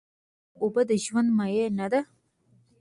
[0.03, 2.01] آیا اوبه د ژوند مایه نه ده؟